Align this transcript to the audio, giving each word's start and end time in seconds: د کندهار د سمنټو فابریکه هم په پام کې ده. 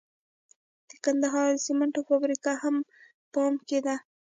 د 0.89 0.91
کندهار 1.03 1.49
د 1.57 1.61
سمنټو 1.65 2.01
فابریکه 2.07 2.53
هم 2.63 2.75
په 2.85 2.89
پام 3.33 3.53
کې 3.67 3.79
ده. 3.85 3.95